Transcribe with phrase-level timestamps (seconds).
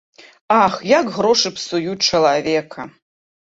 [0.63, 2.91] Ах, як грошы псуюць чалавека!